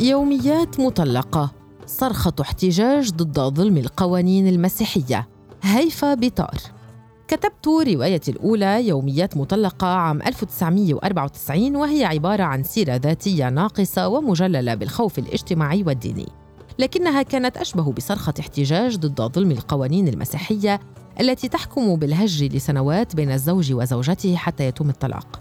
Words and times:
يوميات 0.00 0.80
مطلقة 0.80 1.52
صرخة 1.86 2.32
احتجاج 2.40 3.10
ضد 3.10 3.40
ظلم 3.40 3.76
القوانين 3.76 4.48
المسيحية. 4.48 5.28
هيفا 5.62 6.14
بيطار. 6.14 6.58
كتبت 7.28 7.68
روايتي 7.68 8.30
الأولى 8.30 8.88
يوميات 8.88 9.36
مطلقة 9.36 9.86
عام 9.86 10.22
1994 10.22 11.76
وهي 11.76 12.04
عبارة 12.04 12.42
عن 12.42 12.62
سيرة 12.62 12.96
ذاتية 12.96 13.48
ناقصة 13.48 14.08
ومجللة 14.08 14.74
بالخوف 14.74 15.18
الاجتماعي 15.18 15.82
والديني. 15.82 16.28
لكنها 16.78 17.22
كانت 17.22 17.56
أشبه 17.56 17.92
بصرخة 17.92 18.34
احتجاج 18.40 18.96
ضد 18.96 19.22
ظلم 19.34 19.50
القوانين 19.50 20.08
المسيحية 20.08 20.80
التي 21.20 21.48
تحكم 21.48 21.96
بالهجر 21.96 22.46
لسنوات 22.46 23.16
بين 23.16 23.32
الزوج 23.32 23.72
وزوجته 23.72 24.36
حتى 24.36 24.64
يتم 24.66 24.90
الطلاق. 24.90 25.40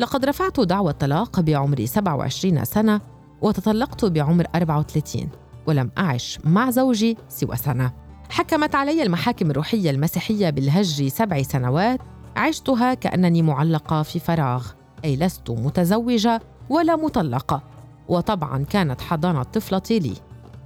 لقد 0.00 0.24
رفعت 0.24 0.60
دعوى 0.60 0.90
الطلاق 0.90 1.40
بعمر 1.40 1.84
27 1.86 2.64
سنة 2.64 3.11
وتطلقت 3.42 4.04
بعمر 4.04 4.46
34 4.54 5.28
ولم 5.66 5.90
أعش 5.98 6.38
مع 6.44 6.70
زوجي 6.70 7.16
سوى 7.28 7.56
سنة. 7.56 7.92
حكمت 8.30 8.74
علي 8.74 9.02
المحاكم 9.02 9.50
الروحية 9.50 9.90
المسيحية 9.90 10.50
بالهجر 10.50 11.08
سبع 11.08 11.42
سنوات. 11.42 12.00
عشتها 12.36 12.94
كأنني 12.94 13.42
معلقة 13.42 14.02
في 14.02 14.18
فراغ. 14.18 14.66
أي 15.04 15.16
لست 15.16 15.50
متزوجة 15.50 16.40
ولا 16.70 16.96
مطلقة. 16.96 17.62
وطبعا 18.08 18.64
كانت 18.64 19.00
حضانة 19.00 19.42
طفلتي 19.42 19.98
لي. 19.98 20.14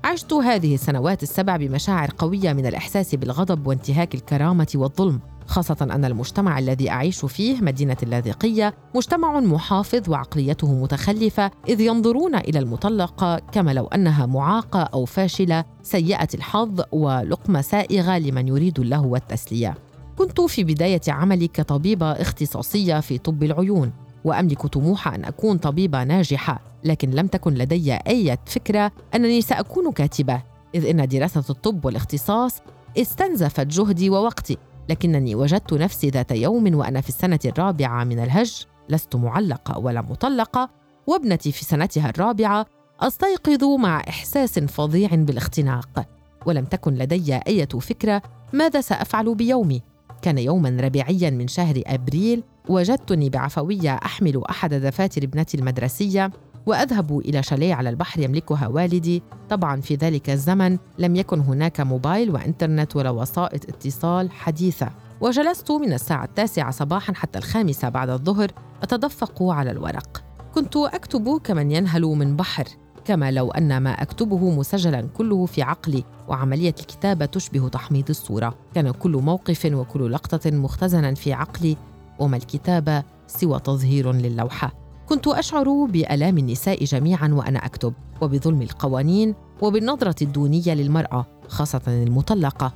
عشت 0.04 0.32
هذه 0.32 0.74
السنوات 0.74 1.22
السبع 1.22 1.56
بمشاعر 1.56 2.10
قوية 2.18 2.52
من 2.52 2.66
الإحساس 2.66 3.14
بالغضب 3.14 3.66
وانتهاك 3.66 4.14
الكرامة 4.14 4.68
والظلم. 4.74 5.20
خاصة 5.46 5.76
أن 5.80 6.04
المجتمع 6.04 6.58
الذي 6.58 6.90
أعيش 6.90 7.24
فيه 7.24 7.60
مدينة 7.60 7.96
اللاذقية 8.02 8.74
مجتمع 8.94 9.40
محافظ 9.40 10.10
وعقليته 10.10 10.74
متخلفة 10.74 11.50
إذ 11.68 11.80
ينظرون 11.80 12.34
إلى 12.34 12.58
المطلقة 12.58 13.38
كما 13.38 13.70
لو 13.74 13.86
أنها 13.86 14.26
معاقة 14.26 14.82
أو 14.82 15.04
فاشلة 15.04 15.64
سيئة 15.82 16.28
الحظ 16.34 16.82
ولقمة 16.92 17.60
سائغة 17.60 18.18
لمن 18.18 18.48
يريد 18.48 18.80
اللهو 18.80 19.12
والتسلية. 19.12 19.74
كنت 20.16 20.40
في 20.40 20.64
بداية 20.64 21.00
عملي 21.08 21.48
كطبيبة 21.48 22.12
اختصاصية 22.12 23.00
في 23.00 23.18
طب 23.18 23.42
العيون 23.42 23.92
وأملك 24.24 24.66
طموح 24.66 25.08
أن 25.08 25.24
أكون 25.24 25.58
طبيبة 25.58 26.04
ناجحة 26.04 26.60
لكن 26.84 27.10
لم 27.10 27.26
تكن 27.26 27.54
لدي 27.54 27.94
أي 27.94 28.38
فكرة 28.46 28.92
أنني 29.14 29.40
سأكون 29.40 29.92
كاتبة 29.92 30.42
إذ 30.74 30.86
إن 30.86 31.08
دراسة 31.08 31.44
الطب 31.50 31.84
والاختصاص 31.84 32.62
استنزفت 32.98 33.66
جهدي 33.66 34.10
ووقتي 34.10 34.58
لكنني 34.88 35.34
وجدت 35.34 35.72
نفسي 35.72 36.08
ذات 36.08 36.30
يوم 36.30 36.74
وأنا 36.74 37.00
في 37.00 37.08
السنة 37.08 37.38
الرابعة 37.44 38.04
من 38.04 38.18
الهج 38.18 38.66
لست 38.88 39.16
معلقة 39.16 39.78
ولا 39.78 40.02
مطلقة 40.02 40.70
وابنتي 41.06 41.52
في 41.52 41.64
سنتها 41.64 42.10
الرابعة 42.10 42.66
أستيقظ 43.00 43.64
مع 43.64 44.00
إحساس 44.08 44.58
فظيع 44.58 45.08
بالاختناق. 45.12 46.06
ولم 46.46 46.64
تكن 46.64 46.94
لدي 46.94 47.34
أي 47.34 47.66
فكرة 47.66 48.22
ماذا 48.52 48.80
سأفعل 48.80 49.34
بيومي. 49.34 49.82
كان 50.22 50.38
يوما 50.38 50.76
ربيعيا 50.80 51.30
من 51.30 51.48
شهر 51.48 51.82
أبريل 51.86 52.42
وجدتني 52.68 53.30
بعفوية 53.30 53.94
أحمل 53.94 54.42
أحد 54.50 54.74
دفاتر 54.74 55.22
ابنتي 55.22 55.56
المدرسية 55.56 56.30
وأذهب 56.66 57.18
إلى 57.18 57.42
شاليه 57.42 57.74
على 57.74 57.88
البحر 57.88 58.20
يملكها 58.20 58.66
والدي. 58.66 59.22
طبعا 59.48 59.80
في 59.80 59.94
ذلك 59.94 60.30
الزمن 60.30 60.78
لم 60.98 61.16
يكن 61.16 61.40
هناك 61.40 61.80
موبايل 61.80 62.30
وإنترنت 62.30 62.96
ولا 62.96 63.10
وسائط 63.10 63.68
اتصال 63.68 64.30
حديثة. 64.30 64.90
وجلست 65.20 65.70
من 65.70 65.92
الساعة 65.92 66.24
التاسعة 66.24 66.70
صباحا 66.70 67.14
حتى 67.14 67.38
الخامسة 67.38 67.88
بعد 67.88 68.10
الظهر 68.10 68.50
أتدفق 68.82 69.42
على 69.42 69.70
الورق. 69.70 70.24
كنت 70.54 70.76
أكتب 70.76 71.40
كمن 71.44 71.70
ينهل 71.70 72.02
من 72.02 72.36
بحر 72.36 72.64
كما 73.04 73.30
لو 73.30 73.50
أن 73.50 73.78
ما 73.78 73.90
أكتبه 73.90 74.50
مسجلا 74.50 75.08
كله 75.16 75.46
في 75.46 75.62
عقلي 75.62 76.04
وعملية 76.28 76.74
الكتابة 76.80 77.26
تشبه 77.26 77.68
تحميض 77.68 78.10
الصورة. 78.10 78.54
كان 78.74 78.90
كل 78.90 79.16
موقف 79.16 79.64
وكل 79.72 80.12
لقطة 80.12 80.50
مختزنا 80.50 81.14
في 81.14 81.32
عقلي 81.32 81.76
وما 82.18 82.36
الكتابة 82.36 83.02
سوى 83.26 83.60
تظهير 83.60 84.12
للوحة. 84.12 84.85
كنت 85.06 85.26
أشعر 85.26 85.84
بآلام 85.84 86.38
النساء 86.38 86.84
جميعا 86.84 87.28
وأنا 87.28 87.66
أكتب 87.66 87.92
وبظلم 88.20 88.62
القوانين 88.62 89.34
وبالنظرة 89.62 90.14
الدونية 90.22 90.74
للمرأة 90.74 91.26
خاصة 91.48 91.80
المطلقة. 91.88 92.72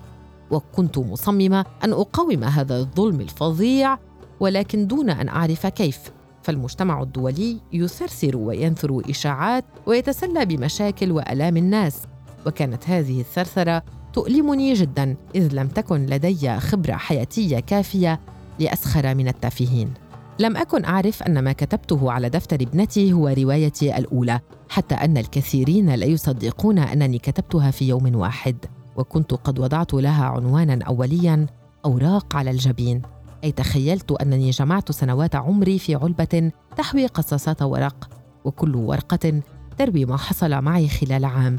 وكنت 0.50 0.98
مصممة 0.98 1.64
أن 1.84 1.92
أقاوم 1.92 2.44
هذا 2.44 2.78
الظلم 2.78 3.20
الفظيع 3.20 3.98
ولكن 4.40 4.86
دون 4.86 5.10
أن 5.10 5.28
أعرف 5.28 5.66
كيف. 5.66 5.98
فالمجتمع 6.42 7.02
الدولي 7.02 7.60
يثرثر 7.72 8.36
وينثر 8.36 9.02
إشاعات 9.10 9.64
ويتسلى 9.86 10.44
بمشاكل 10.44 11.12
وآلام 11.12 11.56
الناس. 11.56 12.02
وكانت 12.46 12.88
هذه 12.88 13.20
الثرثرة 13.20 13.82
تؤلمني 14.12 14.74
جدا 14.74 15.16
إذ 15.34 15.54
لم 15.54 15.68
تكن 15.68 16.06
لدي 16.06 16.60
خبرة 16.60 16.92
حياتية 16.92 17.60
كافية 17.60 18.20
لأسخر 18.58 19.14
من 19.14 19.28
التافهين. 19.28 19.94
لم 20.40 20.56
أكن 20.56 20.84
أعرف 20.84 21.22
أن 21.22 21.44
ما 21.44 21.52
كتبته 21.52 22.12
على 22.12 22.28
دفتر 22.28 22.56
ابنتي 22.56 23.12
هو 23.12 23.28
روايتي 23.28 23.96
الأولى 23.96 24.40
حتى 24.68 24.94
أن 24.94 25.16
الكثيرين 25.16 25.94
لا 25.94 26.06
يصدقون 26.06 26.78
أنني 26.78 27.18
كتبتها 27.18 27.70
في 27.70 27.88
يوم 27.88 28.16
واحد 28.16 28.56
وكنت 28.96 29.34
قد 29.34 29.58
وضعت 29.58 29.94
لها 29.94 30.24
عنوانا 30.24 30.84
أوليا 30.84 31.46
أوراق 31.84 32.36
على 32.36 32.50
الجبين. 32.50 33.02
أي 33.44 33.52
تخيلت 33.52 34.12
أنني 34.12 34.50
جمعت 34.50 34.92
سنوات 34.92 35.36
عمري 35.36 35.78
في 35.78 35.94
علبة 35.94 36.52
تحوي 36.76 37.06
قصاصات 37.06 37.62
ورق 37.62 38.10
وكل 38.44 38.76
ورقة 38.76 39.40
تروي 39.78 40.04
ما 40.04 40.16
حصل 40.16 40.62
معي 40.62 40.88
خلال 40.88 41.24
عام. 41.24 41.58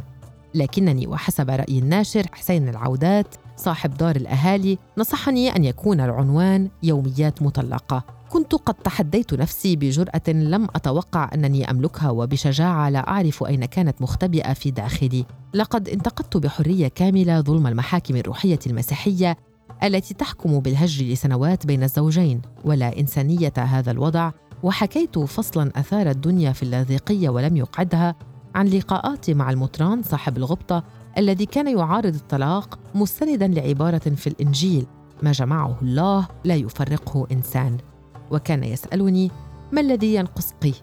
لكنني 0.55 1.07
وحسب 1.07 1.49
رأي 1.49 1.79
الناشر 1.79 2.25
حسين 2.31 2.69
العودات 2.69 3.35
صاحب 3.57 3.93
دار 3.93 4.15
الأهالي 4.15 4.77
نصحني 4.97 5.55
أن 5.55 5.63
يكون 5.63 6.01
العنوان 6.01 6.69
يوميات 6.83 7.41
مطلقة. 7.41 8.20
كنت 8.31 8.55
قد 8.55 8.73
تحديت 8.73 9.33
نفسي 9.33 9.75
بجرأة 9.75 10.21
لم 10.27 10.67
أتوقع 10.75 11.29
أنني 11.33 11.71
أملكها 11.71 12.09
وبشجاعة 12.09 12.89
لا 12.89 13.07
أعرف 13.07 13.43
أين 13.43 13.65
كانت 13.65 14.01
مختبئة 14.01 14.53
في 14.53 14.71
داخلي. 14.71 15.25
لقد 15.53 15.89
انتقدت 15.89 16.37
بحرية 16.37 16.87
كاملة 16.87 17.41
ظلم 17.41 17.67
المحاكم 17.67 18.15
الروحية 18.15 18.59
المسيحية 18.67 19.37
التي 19.83 20.13
تحكم 20.13 20.59
بالهجر 20.59 21.05
لسنوات 21.05 21.65
بين 21.65 21.83
الزوجين 21.83 22.41
ولا 22.65 22.99
إنسانية 22.99 23.53
هذا 23.57 23.91
الوضع 23.91 24.31
وحكيت 24.63 25.19
فصلا 25.19 25.71
أثار 25.75 26.09
الدنيا 26.09 26.51
في 26.51 26.63
اللاذقية 26.63 27.29
ولم 27.29 27.57
يقعدها 27.57 28.15
عن 28.55 28.67
لقاءاتي 28.67 29.33
مع 29.33 29.49
المطران 29.49 30.03
صاحب 30.03 30.37
الغبطة 30.37 30.83
الذي 31.17 31.45
كان 31.45 31.77
يعارض 31.77 32.15
الطلاق 32.15 32.79
مستندا 32.95 33.47
لعبارة 33.47 33.97
في 34.15 34.27
الإنجيل 34.27 34.85
ما 35.23 35.31
جمعه 35.31 35.77
الله 35.81 36.27
لا 36.43 36.55
يفرقه 36.55 37.27
إنسان. 37.31 37.90
وكان 38.31 38.63
يسألني 38.63 39.31
ما 39.71 39.81
الذي 39.81 40.15
ينقصك؟ 40.15 40.73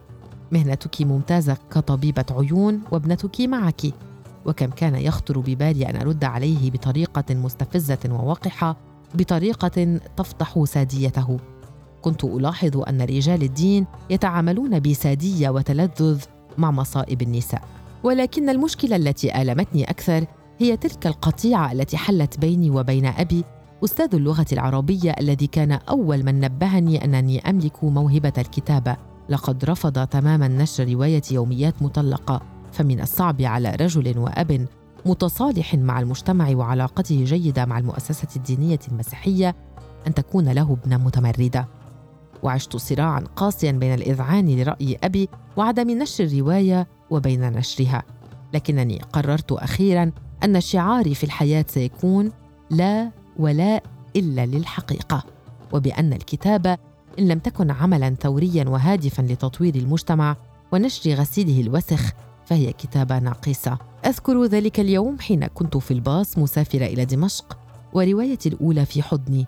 مهنتك 0.53 1.03
ممتازة 1.03 1.57
كطبيبة 1.71 2.25
عيون 2.31 2.81
وابنتك 2.91 3.41
معك. 3.41 3.83
وكم 4.47 4.67
كان 4.67 4.95
يخطر 4.95 5.39
ببالي 5.39 5.91
أن 5.91 5.97
أرد 5.97 6.25
عليه 6.25 6.71
بطريقة 6.71 7.35
مستفزة 7.35 7.99
ووقحة 8.11 8.77
بطريقة 9.15 9.99
تفضح 10.17 10.65
ساديته. 10.65 11.39
كنت 12.03 12.25
ألاحظ 12.25 12.77
أن 12.89 13.03
رجال 13.03 13.43
الدين 13.43 13.87
يتعاملون 14.11 14.81
بسادية 14.81 15.49
وتلذذ 15.49 16.23
مع 16.59 16.71
مصائب 16.71 17.23
النساء. 17.23 17.63
ولكن 18.03 18.49
المشكلة 18.49 18.97
التي 18.97 19.43
آلمتني 19.43 19.91
أكثر 19.91 20.25
هي 20.59 20.77
تلك 20.77 21.07
القطيعة 21.07 21.73
التي 21.73 21.97
حلت 21.97 22.39
بيني 22.39 22.71
وبين 22.71 23.07
أبي 23.07 23.45
أستاذ 23.85 24.15
اللغة 24.15 24.47
العربية 24.53 25.15
الذي 25.21 25.47
كان 25.47 25.73
أول 25.73 26.25
من 26.25 26.41
نبهني 26.41 27.05
أنني 27.05 27.51
أملك 27.51 27.85
موهبة 27.85 28.33
الكتابة 28.39 28.97
لقد 29.29 29.65
رفض 29.65 30.07
تماما 30.07 30.49
نشر 30.49 30.89
رواية 30.89 31.23
يوميات 31.31 31.83
مطلقة 31.83 32.41
فمن 32.73 33.01
الصعب 33.01 33.43
على 33.43 33.71
رجل 33.71 34.19
وأب 34.19 34.67
متصالح 35.07 35.75
مع 35.75 36.01
المجتمع 36.01 36.51
وعلاقته 36.51 37.25
جيدة 37.25 37.65
مع 37.67 37.79
المؤسسة 37.79 38.29
الدينية 38.37 38.79
المسيحية 38.93 39.57
أن 40.07 40.15
تكون 40.15 40.49
له 40.49 40.73
ابنة 40.83 40.97
متمردة. 40.97 41.69
وعشت 42.43 42.77
صراعا 42.77 43.21
قاسيا 43.37 43.73
بين 43.73 43.95
الإذعان 43.95 44.57
لرأي 44.57 44.99
أبي 45.03 45.29
وعدم 45.57 45.91
نشر 45.91 46.25
الرواية 46.25 46.89
وبين 47.11 47.53
نشرها. 47.53 48.03
لكنني 48.55 49.01
قررت 49.13 49.53
أخيرا 49.53 50.13
أن 50.45 50.61
شعاري 50.61 51.15
في 51.15 51.25
الحياة 51.25 51.65
سيكون 51.69 52.33
لا 52.71 53.11
ولا 53.39 53.83
إلا 54.17 54.47
للحقيقة 54.47 55.25
وبأن 55.73 56.13
الكتابه 56.13 56.77
إن 57.19 57.29
لم 57.29 57.39
تكن 57.39 57.71
عملا 57.71 58.15
ثوريا 58.21 58.69
وهادفا 58.69 59.23
لتطوير 59.23 59.75
المجتمع 59.75 60.37
ونشر 60.73 61.15
غسيله 61.15 61.61
الوسخ 61.61 62.13
فهي 62.47 62.73
كتابة 62.73 63.19
ناقصة. 63.19 63.79
أذكر 64.07 64.45
ذلك 64.45 64.81
اليوم 64.81 65.19
حين 65.19 65.47
كنت 65.47 65.77
في 65.77 65.91
الباص 65.91 66.39
مسافرة 66.39 66.87
إلى 66.87 67.05
دمشق 67.05 67.59
وروايتي 67.93 68.49
الأولى 68.49 68.87
في 68.87 69.03
حضني 69.03 69.47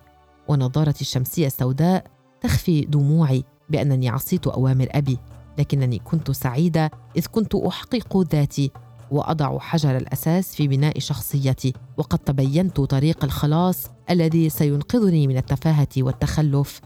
ونظارتي 0.49 1.01
الشمسية 1.01 1.47
السوداء 1.47 2.05
تخفي 2.41 2.81
دموعي 2.81 3.45
بأنني 3.71 4.09
عصيت 4.09 4.47
أوامر 4.47 4.89
أبي 4.91 5.19
لكنني 5.59 5.99
كنت 5.99 6.31
سعيدة 6.31 6.91
إذ 7.17 7.27
كنت 7.27 7.55
أحقق 7.55 8.19
ذاتي 8.33 8.71
واضع 9.11 9.59
حجر 9.59 9.97
الأساس 9.97 10.55
في 10.55 10.69
بناء 10.69 10.99
شخصيتي 10.99 11.73
وقد 11.97 12.19
تبينت 12.19 12.81
طريق 12.81 13.25
الخلاص 13.25 13.87
الذي 14.11 14.49
سينقذني 14.49 15.27
من 15.27 15.37
التفاهة 15.37 15.89
والتخلف. 15.99 16.81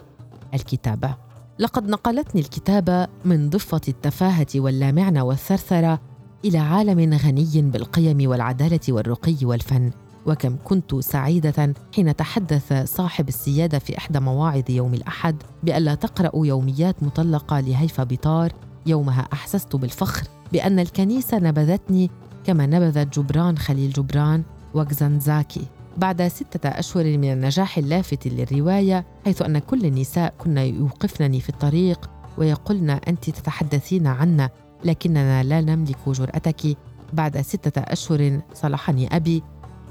الكتابة. 0.54 1.14
لقد 1.58 1.88
نقلتني 1.88 2.40
الكتابة 2.40 3.06
من 3.24 3.50
ضفة 3.50 3.80
التفاهة 3.88 4.46
واللامعنه 4.54 5.22
والثرثرة 5.24 6.00
إلى 6.44 6.58
عالم 6.58 7.14
غني 7.14 7.62
بالقيم 7.62 8.30
والعدالة 8.30 8.80
والرقي 8.88 9.36
والفن. 9.42 9.90
وكم 10.26 10.56
كنت 10.64 10.94
سعيدة 10.94 11.74
حين 11.94 12.16
تحدث 12.16 12.72
صاحب 12.96 13.28
السيادة 13.28 13.78
في 13.78 13.98
إحدى 13.98 14.20
مواعظ 14.20 14.70
يوم 14.70 14.94
الأحد 14.94 15.42
بألا 15.62 15.94
تقرأ 15.94 16.46
يوميات 16.46 17.02
مطلقة 17.02 17.60
لهيفا 17.60 18.04
بيطار 18.04 18.52
يومها 18.86 19.28
أحسست 19.32 19.76
بالفخر 19.76 20.28
بأن 20.52 20.78
الكنيسة 20.78 21.38
نبذتني 21.38 22.10
كما 22.44 22.66
نبذت 22.66 23.19
جبران 23.19 23.58
خليل 23.58 23.92
جبران 23.92 24.42
وكزنزاكي 24.75 25.66
بعد 25.96 26.28
ستة 26.28 26.69
أشهر 26.69 27.04
من 27.04 27.32
النجاح 27.32 27.78
اللافت 27.78 28.26
للرواية 28.28 29.06
حيث 29.25 29.42
أن 29.42 29.58
كل 29.58 29.84
النساء 29.86 30.34
كن 30.38 30.58
يوقفنني 30.58 31.40
في 31.40 31.48
الطريق 31.48 32.10
ويقولن 32.38 32.90
أنت 32.90 33.31
تتحدثين 33.31 34.06
عنا 34.06 34.50
لكننا 34.84 35.42
لا 35.42 35.60
نملك 35.60 36.08
جرأتك. 36.08 36.76
بعد 37.12 37.40
ستة 37.40 37.81
أشهر 37.81 38.40
صلحني 38.54 39.16
أبي 39.16 39.42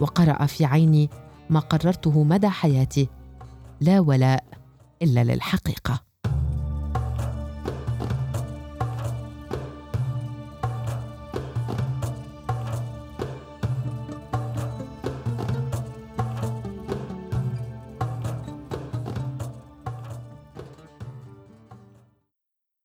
وقرأ 0.01 0.45
في 0.45 0.65
عيني 0.65 1.09
ما 1.49 1.59
قررته 1.59 2.23
مدى 2.23 2.49
حياتي. 2.49 3.09
لا 3.81 3.99
ولاء 3.99 4.43
إلا 5.01 5.23
للحقيقة. 5.23 6.12